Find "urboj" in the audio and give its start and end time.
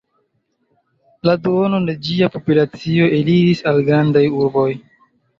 4.39-4.65